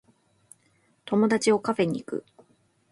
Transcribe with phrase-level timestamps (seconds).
[1.05, 2.25] 友達をカフェに行く